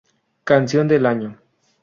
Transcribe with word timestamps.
Canción 0.43 0.87
del 0.87 1.05
Año 1.05 1.37